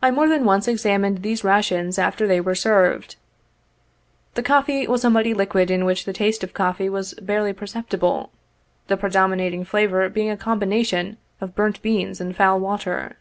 I 0.00 0.10
more 0.10 0.28
than 0.30 0.46
once 0.46 0.66
exam 0.66 1.02
ined 1.02 1.20
these 1.20 1.44
rations 1.44 1.98
after 1.98 2.26
they 2.26 2.40
were 2.40 2.54
served. 2.54 3.16
The 4.32 4.42
coffee 4.42 4.86
was 4.86 5.04
a 5.04 5.10
muddy 5.10 5.34
liquid 5.34 5.70
in 5.70 5.84
which 5.84 6.06
the 6.06 6.14
taste 6.14 6.42
of 6.42 6.54
coffee 6.54 6.88
was 6.88 7.12
barely 7.20 7.52
per 7.52 7.66
ceptible, 7.66 8.30
the 8.86 8.96
predominating 8.96 9.66
flavor 9.66 10.08
being 10.08 10.30
a 10.30 10.38
combination 10.38 11.18
of 11.38 11.54
burnt 11.54 11.82
beans 11.82 12.18
and 12.18 12.34
foul 12.34 12.60
water. 12.60 13.16